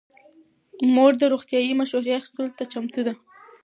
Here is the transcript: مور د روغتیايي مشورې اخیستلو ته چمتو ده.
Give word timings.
مور 0.93 1.13
د 1.19 1.23
روغتیايي 1.33 1.73
مشورې 1.81 2.11
اخیستلو 2.17 2.55
ته 2.57 2.63
چمتو 2.71 3.01
ده. 3.07 3.13